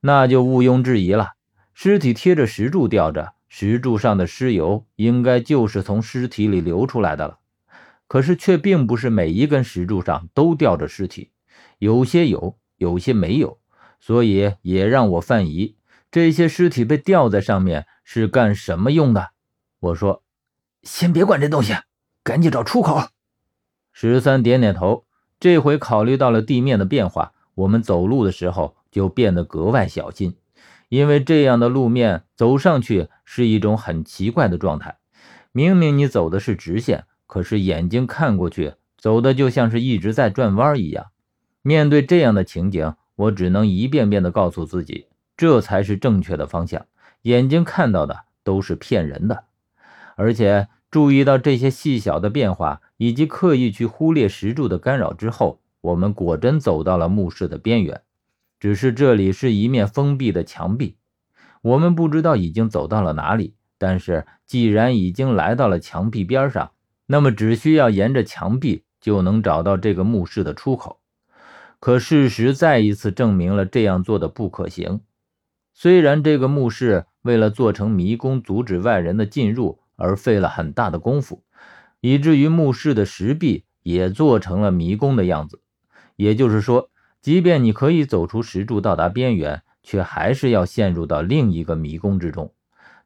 [0.00, 1.32] 那就毋庸置疑了。
[1.74, 7.38] 尸体贴着石柱吊着，石柱上的尸油应该就是从尸体里流出来的了。
[8.06, 11.30] 可是却并不是每一根石柱上都吊着尸体，
[11.78, 13.58] 有些有，有些没有，
[14.00, 15.76] 所以也让我犯疑：
[16.10, 19.32] 这些尸体被吊在上面是干什么用的？
[19.80, 20.22] 我说
[20.82, 21.74] ：“先别管这东西，
[22.24, 23.08] 赶紧找出口。”
[23.92, 25.04] 十三点点头。
[25.38, 30.36] 这回考虑到了地面的变化，我们走路的时候就变得格外小心，
[30.88, 34.98] 因为这样的路面走上去是一种很奇怪的状态。
[35.52, 37.04] 明明你走的是直线。
[37.26, 41.08] 可是眼睛看过去，走的就像是一直在转弯一样。
[41.60, 46.86] 面对这样的情景，我只能一遍遍地告诉自己，这才是正确的方向。
[47.22, 49.44] 眼睛看到的都是骗人的。
[50.16, 58.00] 而且注意到这些细小的变化，以及刻意去忽略石柱的干扰之后，我们果真走到了墓室的边缘。
[58.60, 60.96] 只是这里是一面封闭的墙壁，
[61.62, 63.54] 我们不知道已经走到了哪里。
[63.78, 66.72] 但是既然已经来到了墙壁边上，
[67.06, 71.00] 那么只需要沿着墙壁就能找到这个墓室的出口，
[71.78, 75.00] 可事实再一次证明了这样做的不可行。
[75.72, 81.44] 虽然这个墓室为了做成迷宫，阻止外人的进入而费了很大的功夫，
[82.00, 85.60] 以至于墓室的石壁也做成了迷宫的样子。
[86.16, 86.90] 也就是说，
[87.20, 92.52] 即便你可以走出石柱到达边缘，却还是要陷入到另一个迷宫之中。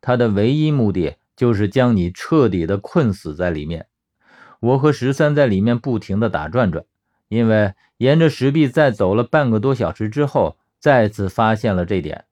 [0.00, 3.86] 它的唯一目的就是将你彻底的困死在里面。
[4.60, 6.84] 我和十三在里面不停的打转转，
[7.28, 12.26] 因为沿着石壁再走了半个多小时之后，再次发现了这点。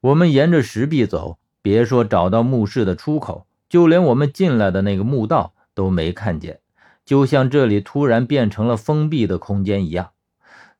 [0.00, 6.60] 我们沿着石壁走，别说找到墓室的出口，就连我们进来的那个墓道都没看见，
[7.04, 10.10] 就像这里突然变成了封闭的空间一样。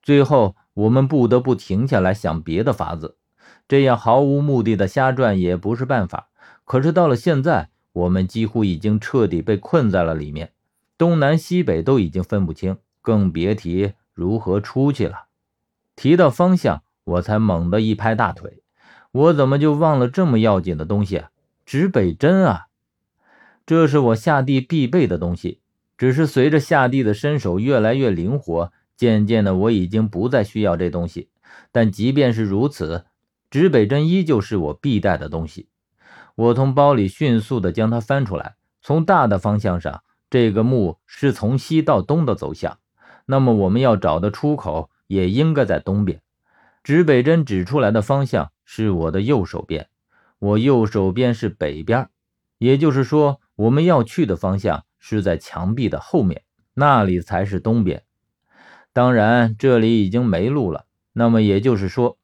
[0.02, 3.16] 最后，我们不得不停下来想别的法子，
[3.68, 6.28] 这样毫无目的的瞎转也不是办法。
[6.64, 10.52] 可是到了现在，我们几乎已经彻底被困在了里面。
[10.96, 15.26] 东南西北都已经分不清，更别提如何出去了。
[15.96, 18.62] 提到方向，我才猛地一拍大腿：
[19.12, 21.24] 我怎么就忘了这么要紧的东西——
[21.66, 22.68] 指北针啊！
[23.66, 25.60] 这是我下地必备的东西。
[25.98, 31.30] 只是随着下地的身手越来越灵活，渐渐的我已经不再需要这东西。
[31.72, 33.06] 但即便是如此，
[33.50, 35.70] 指北针依旧是我必带的东西。
[36.34, 40.02] 我从包里迅速地将它翻出来，从大的方向上。
[40.28, 42.78] 这个墓是从西到东的走向，
[43.24, 46.20] 那么我们要找的出口也应该在东边。
[46.84, 49.88] 指北针指出来的方向是我的右手边，
[50.38, 52.10] 我右手边是北边，
[52.58, 56.42] 也就是说，我们要去的方向是在墙壁的后面，
[56.74, 58.02] 那里才是东边。
[58.92, 62.18] 当然，这里已经没路了，那么也就是说，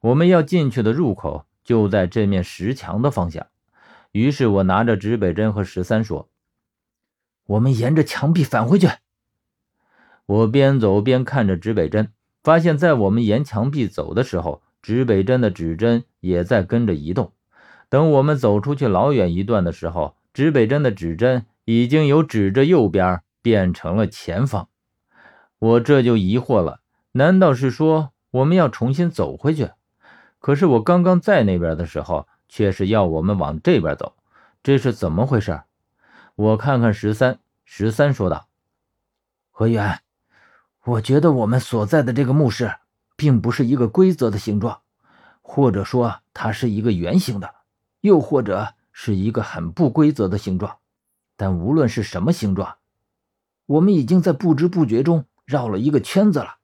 [0.00, 3.46] 我们要进去的入口就在这面石墙的方向。
[4.12, 6.28] 于是我拿着指北针和十三说。
[7.46, 8.88] 我们沿着墙壁返回去。
[10.26, 12.12] 我边走边看着指北针，
[12.42, 17.32] 发现，在我们沿墙壁走的时候，指北针的指针也在跟着移动。
[17.88, 24.68] 等我们走出去老远一段的时候，指北针的指针已经由指着右边变成了前方。
[25.58, 26.80] 我这就疑惑了：
[27.12, 29.70] 难道是说我们要重新走回去？
[30.38, 34.14] 可是我刚刚在那边的时候，却是要我们往这边走，
[34.62, 35.62] 这是怎么回事？
[36.36, 38.46] 我看看十三，十三说道
[39.50, 40.00] ：“何源，
[40.84, 42.72] 我觉得我们所在的这个墓室，
[43.16, 44.80] 并不是一个规则的形状，
[45.42, 47.52] 或者说它是一个圆形的，
[48.00, 50.76] 又或者是一个很不规则的形状。
[51.36, 52.76] 但无论是什么形状，
[53.66, 56.56] 我们已经在不知不觉中绕了一个圈子了，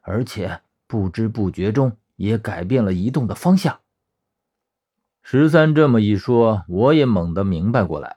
[0.00, 3.80] 而且不知不觉中也改变了移动的方向。”
[5.22, 8.16] 十三这么一说，我也猛地明白过来。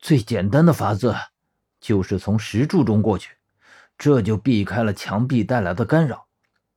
[0.00, 1.14] 最简单的法子，
[1.80, 3.36] 就是从石柱中过去，
[3.96, 6.26] 这就避开了墙壁带来的干扰。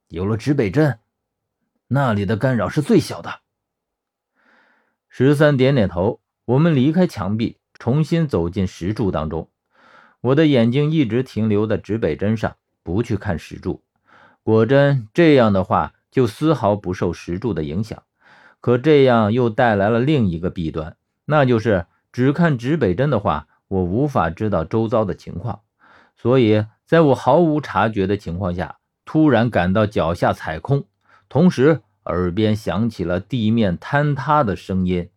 [0.09, 0.99] 有了指北针，
[1.87, 3.39] 那里的干扰是最小的。
[5.09, 9.49] 十三点点头，我们离开墙壁，重新走进石柱当中。
[10.25, 13.83] 我的眼睛一直停留在指北针上，不去看石柱。
[14.41, 18.01] 果真这样的话，就丝毫不受石柱的影响。
[18.59, 21.85] 可这样又带来了另一个弊端，那就是。
[22.11, 25.59] 只看指北针的话，我无法知道周遭的情况，
[26.15, 30.85] 所以在我毫无察觉的情况下，突然感到脚下踩空，
[31.27, 35.09] 同时耳边响起了地面坍塌的声音。